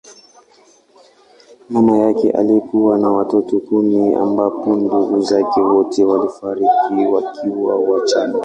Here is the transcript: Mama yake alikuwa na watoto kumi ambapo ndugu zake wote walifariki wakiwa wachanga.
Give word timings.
Mama 1.69 1.97
yake 1.97 2.31
alikuwa 2.31 2.97
na 2.97 3.09
watoto 3.11 3.59
kumi 3.59 4.15
ambapo 4.15 4.75
ndugu 4.75 5.21
zake 5.21 5.61
wote 5.61 6.03
walifariki 6.05 7.05
wakiwa 7.11 7.75
wachanga. 7.79 8.39